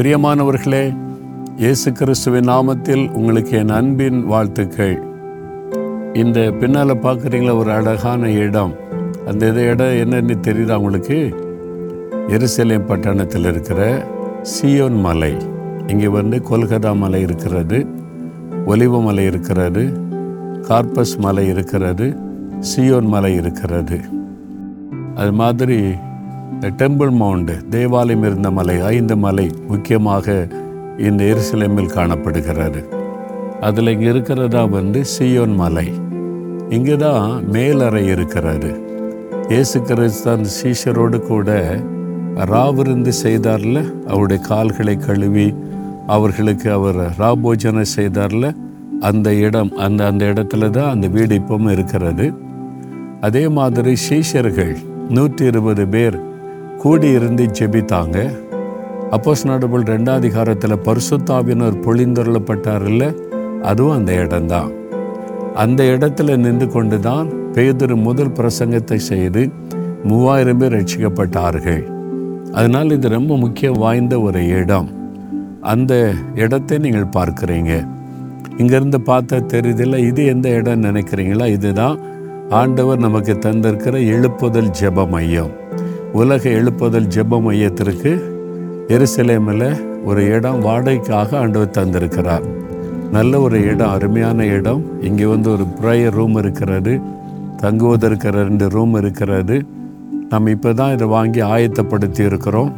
பிரியமானவர்களே 0.00 0.96
இயேசு 1.56 1.92
கிறிஸ்துவின் 1.92 2.48
நாமத்தில் 2.48 3.10
உங்களுக்கு 3.10 3.58
என் 3.58 3.68
அன்பின் 3.68 4.26
வாழ்த்துக்கள். 4.26 5.02
இந்த 6.12 6.50
பின்னால் 6.50 6.88
பார்க்குறீங்களா 6.88 7.56
ஒரு 7.56 7.72
அழகான 7.72 8.30
இடம். 8.30 8.74
அந்த 9.26 9.48
இது 9.48 9.66
இடம் 9.68 9.86
என்னன்னு 9.86 10.36
தெரியுதா 10.42 10.74
உங்களுக்கு? 10.74 11.36
எருசலேம் 12.28 12.86
பட்டணத்தில் 12.86 13.44
இருக்கிற 13.44 14.06
சியோன் 14.42 15.00
மலை. 15.00 15.36
இங்கே 15.86 16.08
வந்து 16.08 16.42
கொல்கதா 16.50 16.96
மலை 16.96 17.20
இருக்கிறது 17.20 17.86
ஒலிவ 18.66 19.02
மலை 19.02 19.24
இருக்கிறது 19.24 19.92
கார்பஸ் 20.68 21.18
மலை 21.18 21.48
இருக்கிறது 21.48 22.16
சியோன் 22.76 23.06
மலை 23.06 23.34
இருக்கிறது. 23.34 24.00
அது 25.14 25.32
மாதிரி 25.32 25.94
இந்த 26.52 26.68
டெம்பிள் 26.80 27.12
மவுண்டு 27.20 27.54
தேவாலயம் 27.74 28.24
இருந்த 28.28 28.48
மலை 28.58 28.76
ஐந்து 28.94 29.16
மலை 29.24 29.46
முக்கியமாக 29.70 30.26
இந்த 31.08 31.20
எருசலேமில் 31.32 31.94
காணப்படுகிறது. 31.96 32.80
அதில் 33.66 33.92
இங்கே 33.92 34.08
இருக்கிறதா 34.12 34.62
வந்து 34.76 35.00
சியோன் 35.14 35.54
மலை. 35.62 35.86
இங்கே 36.76 36.96
தான் 37.04 37.24
மேலறை 37.54 38.02
இருக்கிறது. 38.14 38.70
இயேசு 39.52 39.78
கிறிஸ்து 39.88 40.28
அந்த 40.34 40.48
சீஷரோடு 40.58 41.18
கூட 41.30 41.50
ராவிருந்து 42.52 43.12
செய்தார்ல 43.24 43.78
அவருடைய 44.10 44.40
கால்களை 44.50 44.96
கழுவி 45.06 45.48
அவர்களுக்கு 46.16 46.68
அவர் 46.78 47.00
ராபோஜனை 47.22 47.84
செய்தார்ல 47.96 48.46
அந்த 49.08 49.28
இடம் 49.46 49.70
அந்த 49.86 50.00
அந்த 50.10 50.24
இடத்துல 50.32 50.70
தான் 50.70 50.92
அந்த 50.94 51.06
வீடு 51.16 51.34
இப்பவும் 51.40 51.72
இருக்கிறது. 51.76 52.26
அதே 53.26 53.44
மாதிரி 53.58 53.94
சீஷர்கள் 54.06 54.74
நூற்றி 55.16 55.44
இருபது 55.50 55.84
பேர் 55.94 56.18
கூடியிருந்து 56.82 57.48
ஜெபித்தாங்க. 57.58 58.30
அப்போஸ் 59.10 59.44
நடுவில் 59.44 59.82
ரெண்டாதிகாரத்தில் 59.82 60.76
அதிகாரத்தில் 60.76 60.86
பரிசுத்தாவினர் 60.86 62.86
இல்லை 62.86 63.14
அதுவும் 63.62 63.94
அந்த 63.94 64.12
இடம்தான். 64.12 64.72
அந்த 65.54 65.84
இடத்துல 65.84 66.36
நின்று 66.36 66.68
கொண்டு 66.68 67.00
தான் 67.00 67.54
பேதுரு 67.54 67.94
முதல் 67.94 68.28
பிரசங்கத்தை 68.28 68.96
செய்து 68.96 69.50
மூவாயிரம் 70.04 70.58
பேர் 70.58 70.72
ரட்சிக்கப்பட்டார்கள் 70.72 71.82
அதனால் 72.52 72.90
இது 72.90 73.08
ரொம்ப 73.08 73.36
முக்கியம் 73.36 73.72
வாய்ந்த 73.72 74.20
ஒரு 74.20 74.48
இடம். 74.48 74.88
அந்த 75.60 76.14
இடத்தை 76.34 76.78
நீங்கள் 76.78 77.02
பார்க்குறீங்க. 77.02 77.86
இங்கேருந்து 78.56 78.98
பார்த்தா 79.06 79.54
தெரியுதில்ல 79.54 79.96
இது 79.96 80.26
எந்த 80.26 80.48
இடம் 80.48 80.82
நினைக்கிறீங்களா? 80.82 81.46
இதுதான் 81.46 82.00
ஆண்டவர் 82.48 82.98
நமக்கு 82.98 83.32
தந்திருக்கிற 83.32 84.14
எழுப்புதல் 84.14 84.74
ஜெப 84.80 85.08
மையம். 85.08 85.59
உலக 86.12 86.48
எழுப்புதல் 86.48 87.06
ஜெப 87.06 87.40
மையத்திற்கு 87.40 88.12
எருசலேமில் 88.88 90.04
ஒரு 90.04 90.26
இடம் 90.26 90.62
வாடகைக்காக 90.64 91.36
ஆண்டவர் 91.36 91.74
தந்திருக்கிறார். 91.78 92.42
நல்ல 93.10 93.40
ஒரு 93.40 93.62
இடம் 93.62 93.88
அருமையான 93.88 94.44
இடம். 94.44 95.02
இங்கே 95.02 95.24
வந்து 95.24 95.50
ஒரு 95.50 95.64
ப்ரேயர் 95.82 96.10
ரூம் 96.10 96.36
இருக்கிறது. 96.36 97.00
தங்குவதற்கு 97.56 98.30
ரெண்டு 98.30 98.68
ரூம் 98.68 98.94
இருக்கிறது. 98.94 99.64
நம்ம 100.28 100.50
இப்போ 100.50 100.72
தான் 100.72 100.92
இதை 100.92 101.06
வாங்கி 101.06 101.40
ஆயத்தப்படுத்தி 101.40 102.20
இருக்கிறோம். 102.20 102.72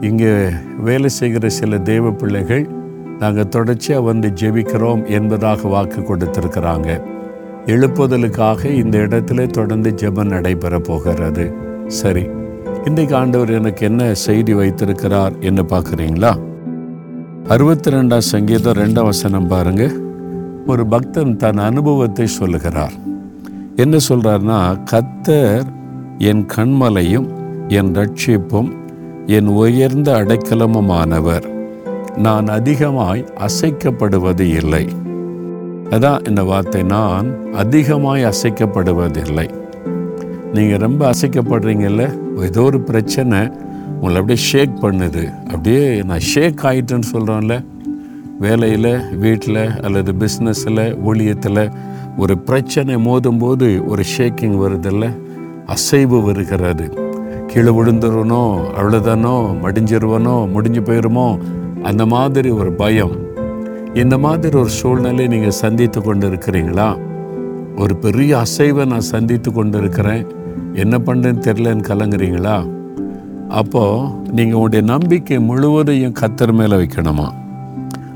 இங்கே 0.00 0.46
வேலை 0.78 1.08
செய்கிற 1.08 1.48
சில 1.48 1.78
தெய்வ 1.78 2.10
பிள்ளைகள் 2.10 2.66
நாங்கள் 3.18 3.48
தொடர்ச்சியாக 3.48 4.04
வந்து 4.04 4.28
ஜெபிக்கிறோம் 4.28 5.06
என்பதாக 5.06 5.68
வாக்கு 5.68 6.00
கொடுத்துருக்கிறாங்க. 6.00 7.00
எழுப்புதலுக்காக 7.66 8.64
இந்த 8.64 8.98
இடத்துல 8.98 9.46
தொடர்ந்து 9.46 9.90
ஜெபம் 9.90 10.28
நடைபெற 10.28 10.78
போகிறது. 10.78 11.52
சரி. 11.86 12.28
இன்றைக்கு 12.84 13.16
ஆண்டவர் 13.16 13.50
எனக்கு 13.50 13.86
என்ன 13.86 14.14
செய்தி 14.14 14.54
வைத்திருக்கிறார் 14.54 15.32
என்ன 15.38 15.62
பார்க்குறீங்களா? 15.62 16.38
அறுபத்தி 17.48 17.90
ரெண்டாம் 17.90 18.18
சங்கீதம் 18.18 18.72
ரெண்டாம் 18.72 19.04
வசனம் 19.04 19.48
பாருங்க. 19.48 19.92
ஒரு 20.66 20.86
பக்தன் 20.86 21.36
தன் 21.36 21.56
அனுபவத்தை 21.56 22.26
சொல்லுகிறார். 22.26 22.92
என்ன 23.76 23.96
சொல்றார்னா 24.08 24.76
கத்தர் 24.90 25.64
என் 26.18 26.46
கண்மலையும் 26.56 27.28
என் 27.68 27.92
ரட்சிப்பும் 27.92 28.76
என் 29.26 29.46
உயர்ந்த 29.46 30.12
அடைக்கலமுமானவர். 30.12 31.46
நான் 32.16 32.46
அதிகமாய் 32.46 33.28
அசைக்கப்படுவது 33.38 34.40
இல்லை. 34.40 34.88
அதான் 35.90 36.28
இந்த 36.28 36.44
வார்த்தை. 36.44 36.82
நான் 36.82 37.52
அதிகமாய் 37.52 38.24
அசைக்கப்படுவதில்லை. 38.24 39.62
நீங்கள் 40.56 40.82
ரொம்ப 40.86 41.02
அசைக்கப்படுறீங்கல்ல? 41.10 42.04
ஏதோ 42.48 42.62
ஒரு 42.62 42.80
பிரச்சனை 42.80 43.38
உங்களை 43.94 44.16
அப்படியே 44.20 44.40
ஷேக் 44.48 44.74
பண்ணுது. 44.82 45.22
அப்படியே 45.52 46.02
நான் 46.02 46.24
ஷேக் 46.32 46.60
ஆயிட்டேன்னு 46.70 47.08
சொல்கிறோம்ல 47.12 47.54
வேலையில் 48.40 48.92
வீட்டில் 49.14 49.80
அல்லது 49.80 50.12
பிஸ்னஸில் 50.12 50.84
ஊழியத்தில் 51.08 51.62
ஒரு 52.16 52.38
பிரச்சனை 52.38 52.96
மோதும்போது 53.06 53.68
ஒரு 53.86 54.02
ஷேக்கிங் 54.16 54.56
வருதில்ல. 54.64 55.04
அசைவு 55.66 56.22
வருகிறது. 56.22 56.86
கீழே 57.46 57.72
விழுந்துருவனோ 57.78 58.42
அவ்வளோதானோ 58.78 59.34
மடிஞ்சிருவனோ 59.64 60.36
முடிஞ்சு 60.52 60.80
போயிருமோ 60.80 61.28
அந்த 61.82 62.06
மாதிரி 62.06 62.50
ஒரு 62.50 62.72
பயம். 62.72 63.16
இந்த 63.94 64.18
மாதிரி 64.18 64.56
ஒரு 64.56 64.68
சூழ்நிலை 64.68 65.26
நீங்கள் 65.26 65.58
சந்தித்து 65.62 66.00
கொண்டு 66.02 66.26
இருக்கிறீங்களா 66.30 66.88
ஒரு 67.82 67.96
பெரிய 67.96 68.42
அசைவை 68.46 68.84
நான் 68.86 69.10
சந்தித்து 69.12 69.52
கொண்டு 69.52 69.78
இருக்கிறேன் 69.78 70.24
என்ன 70.74 70.98
பண்ணுறேன்னு 70.98 71.44
தெரிலன்னு 71.46 71.88
கலங்குறீங்களா? 71.88 72.56
அப்போது 73.50 74.10
நீங்கள் 74.32 74.54
உங்களுடைய 74.54 74.82
நம்பிக்கை 74.82 75.38
முழுவதையும் 75.38 76.12
கத்தர் 76.12 76.52
மேலே 76.52 76.76
வைக்கணுமா? 76.76 77.28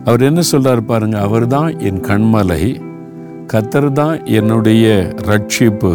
அவர் 0.04 0.22
என்ன 0.22 0.40
சொல்கிறார் 0.42 0.84
பாருங்கள் 0.84 1.20
அவர் 1.20 1.46
தான் 1.46 1.78
என் 1.78 2.00
கண்மலை 2.00 2.62
கத்தர் 3.46 3.92
தான் 3.92 4.24
என்னுடைய 4.30 4.86
ரட்சிப்பு 5.26 5.92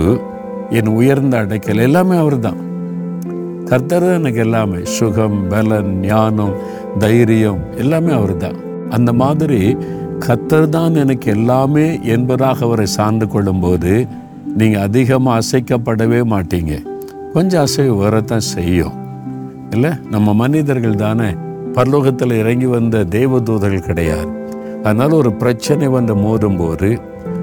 என் 0.70 0.88
உயர்ந்த 0.88 1.38
அடைக்கல் 1.38 1.78
எல்லாமே 1.78 2.16
அவர் 2.18 2.40
தான் 2.40 2.60
கர்த்தர் 3.70 4.04
தான் 4.04 4.20
எனக்கு 4.20 4.40
எல்லாமே 4.40 4.80
சுகம் 4.86 5.38
பலன் 5.50 5.92
ஞானம் 6.02 6.56
தைரியம் 7.00 7.62
எல்லாமே 7.76 8.12
அவர் 8.12 8.38
தான் 8.38 8.58
அந்த 8.90 9.14
மாதிரி 9.14 9.60
கத்தர் 10.20 10.70
தான் 10.70 10.96
எனக்கு 10.96 11.32
எல்லாமே 11.32 11.86
என்பதாக 12.06 12.66
அவரை 12.66 12.86
சார்ந்து 12.86 13.28
கொள்ளும்போது 13.28 13.94
நீங்கள் 14.58 14.82
அதிகமாக 14.82 15.40
அசைக்கப்படவே 15.40 16.24
மாட்டீங்க. 16.24 16.86
கொஞ்சம் 17.34 17.62
அசைவு 17.62 17.96
வரத்தான் 17.96 18.40
செய்யும். 18.40 18.94
இல்லை? 19.70 19.90
நம்ம 20.12 20.34
மனிதர்கள் 20.34 20.96
தானே 20.96 21.26
பரலோகத்தில் 21.74 22.32
இறங்கி 22.32 22.66
வந்த 22.66 23.06
தேவதூதர்கள் 23.10 23.86
கிடையாது. 23.86 24.28
அதனால் 24.84 25.12
ஒரு 25.12 25.34
பிரச்சனை 25.34 25.88
வந்து 25.88 26.16
மோதும்போது 26.16 27.02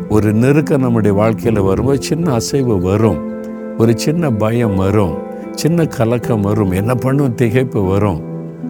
ஒரு 0.08 0.32
நெருக்கம் 0.32 0.80
நம்முடைய 0.80 1.16
வாழ்க்கையில் 1.16 1.62
வரும்போது 1.62 2.02
சின்ன 2.02 2.32
அசைவு 2.32 2.80
வரும். 2.80 3.30
ஒரு 3.78 3.98
சின்ன 3.98 4.30
பயம் 4.30 4.76
வரும். 4.76 5.18
சின்ன 5.50 5.84
கலக்கம் 5.84 6.40
வரும். 6.40 6.70
என்ன 6.70 6.94
பண்ணும்? 6.94 7.36
திகைப்பு 7.36 7.88
வரும். 7.88 8.22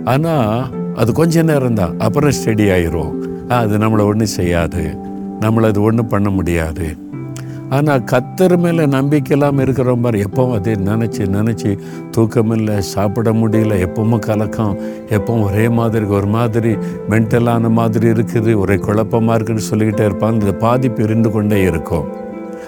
ஆனால் 0.05 0.71
அது 0.95 1.13
கொஞ்ச 1.13 1.43
நேரம் 1.43 1.75
தான் 1.75 1.99
அப்புறம் 1.99 2.31
ஸ்டெடி 2.31 2.71
ஆயிரும். 2.71 3.13
அது 3.49 3.79
நம்மளை 3.79 4.05
ஒன்றும் 4.05 4.27
செய்யாது. 4.27 4.99
நம்மளை 5.41 5.65
அது 5.65 5.83
ஒன்றும் 5.83 6.09
பண்ண 6.09 6.31
முடியாது. 6.31 6.97
ஆனால் 7.71 8.05
கத்தர் 8.05 8.59
மேலே 8.59 8.87
நம்பிக்கை 8.87 9.37
இல்லாமல் 9.37 9.75
மாதிரி 9.75 9.97
பாரு 9.97 10.19
எப்பவும் 10.19 10.55
அதே 10.55 10.75
நினச்சி 10.75 11.27
நினச்சி 11.27 11.77
தூக்கம் 12.11 12.51
இல்லை 12.51 12.81
சாப்பிட 12.81 13.33
முடியல 13.33 13.87
எப்பவும் 13.87 14.19
கலக்கம் 14.19 14.79
எப்பவும் 15.09 15.43
ஒரே 15.43 15.69
மாதிரி 15.69 16.05
ஒரு 16.05 16.27
மாதிரி 16.27 16.77
மென்டலான 17.11 17.71
மாதிரி 17.71 18.09
இருக்குது 18.09 18.55
ஒரே 18.55 18.77
குழப்பமாக 18.77 19.37
இருக்குன்னு 19.37 19.61
சொல்லிக்கிட்டே 19.61 20.05
இருப்பாங்க 20.05 20.33
இந்த 20.33 20.53
பாதிப்பு 20.53 21.03
இருந்து 21.03 21.31
கொண்டே 21.31 21.63
இருக்கும். 21.63 22.09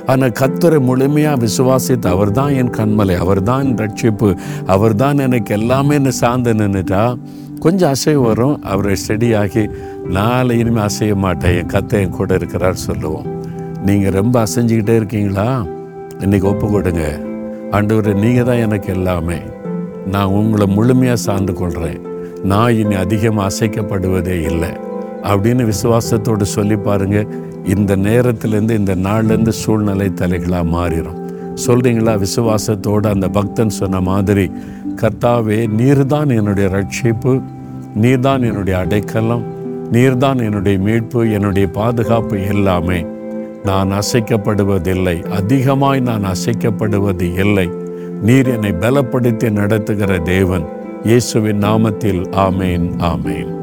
ஆனால் 0.07 0.31
கத்தரை 0.31 0.81
முழுமையாக 0.81 1.41
விசுவாசித்து 1.45 2.09
அவர் 2.09 2.31
தான் 2.31 2.55
என் 2.55 2.71
கண்மலை 2.71 3.15
அவர் 3.15 3.43
தான் 3.43 3.67
என் 3.67 3.77
ரட்சிப்பு 3.77 4.35
அவர் 4.67 4.95
தான் 4.95 5.19
எனக்கு 5.19 5.55
எல்லாமே 5.55 5.95
என்ன 5.95 6.11
சார்ந்து 6.11 6.55
நின்றுட்டா 6.55 7.17
கொஞ்சம் 7.61 7.91
அசைவு 7.91 8.23
வரும் 8.23 8.63
அவரை 8.63 8.97
ஸ்டெடியாகி 9.07 9.69
நாளை 10.07 10.59
இனிமேல் 10.59 10.85
அசைய 10.85 11.15
மாட்டேன் 11.15 11.57
என் 11.57 11.67
கத்தை 11.67 12.03
என் 12.03 12.11
கூட 12.11 12.35
இருக்கிறார் 12.35 12.75
சொல்லுவோம். 12.75 13.42
நீங்கள் 13.85 14.13
ரொம்ப 14.13 14.43
அசைஞ்சிக்கிட்டே 14.43 14.97
இருக்கீங்களா? 14.97 15.67
இன்றைக்கி 16.19 16.43
ஒப்பு 16.43 16.71
கொடுங்க. 16.71 17.21
ஆண்டவரே 17.71 18.15
நீங்கள் 18.15 18.45
தான் 18.45 18.57
எனக்கு 18.57 18.93
எல்லாமே. 18.93 19.37
நான் 20.07 20.27
உங்களை 20.27 20.67
முழுமையாக 20.67 21.21
சார்ந்து 21.21 21.53
கொள்கிறேன் 21.53 22.01
நான் 22.43 22.75
இனி 22.75 22.95
அதிகமாக 22.95 23.55
அசைக்கப்படுவதே 23.55 24.43
இல்லை. 24.43 24.69
அப்படின்னு 25.23 25.73
விசுவாசத்தோடு 25.73 26.43
சொல்லி 26.43 26.77
பாருங்க. 26.77 27.27
இந்த 27.65 27.97
நேரத்திலேருந்து 27.97 28.71
இந்த 28.71 28.95
நாள்லேருந்து 28.95 29.49
சூழ்நிலை 29.49 30.13
தலைகளாக 30.15 30.65
மாறிடும் 30.77 31.31
சொல்கிறீங்களா 31.67 32.25
விசுவாசத்தோடு 32.25 33.13
அந்த 33.13 33.29
பக்தன் 33.29 33.69
சொன்ன 33.69 34.01
மாதிரி 34.01 34.51
கர்த்தாவே 34.97 35.69
நீர் 35.69 36.07
தான் 36.07 36.29
என்னுடைய 36.29 36.69
ரட்சிப்பு. 36.69 37.43
நீர்தான் 38.01 38.41
என்னுடைய 38.41 38.79
அடைக்கலம். 38.79 39.43
நீர்தான் 39.93 40.39
என்னுடைய 40.39 40.79
மீட்பு. 40.79 41.33
என்னுடைய 41.33 41.69
பாதுகாப்பு 41.69 42.47
எல்லாமே. 42.47 43.07
நான் 43.65 43.91
அசைக்கப்படுவதில்லை. 43.91 45.29
அதிகமாய் 45.29 46.01
நான் 46.01 46.25
அசைக்கப்படுவது 46.25 47.39
இல்லை. 47.39 47.71
நீர் 48.23 48.47
என்னை 48.47 48.71
பலப்படுத்தி 48.71 49.51
நடத்துகிற 49.51 50.19
தேவன். 50.19 50.67
இயேசுவின் 51.03 51.61
நாமத்தில் 51.61 52.25
ஆமேன் 52.31 52.91
ஆமேன். 52.99 53.62